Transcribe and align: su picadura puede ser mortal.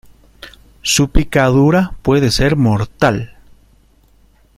su 0.81 1.11
picadura 1.11 1.93
puede 2.01 2.31
ser 2.31 2.55
mortal. 2.55 3.35